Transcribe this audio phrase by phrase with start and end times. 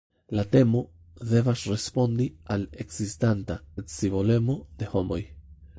[0.37, 0.79] La temo
[1.33, 3.61] devas respondi al ekzistanta
[3.95, 5.23] scivolemo de homoj.